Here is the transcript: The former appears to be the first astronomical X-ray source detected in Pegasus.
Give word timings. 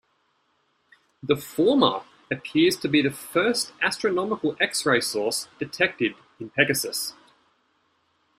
The 1.21 1.35
former 1.35 2.01
appears 2.31 2.75
to 2.77 2.87
be 2.87 3.03
the 3.03 3.11
first 3.11 3.71
astronomical 3.83 4.57
X-ray 4.59 4.99
source 4.99 5.47
detected 5.59 6.15
in 6.39 6.49
Pegasus. 6.49 7.13